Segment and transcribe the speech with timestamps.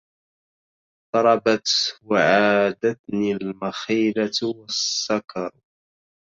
[1.13, 1.67] طربت
[2.05, 5.51] وعادتني المخيلة والسكر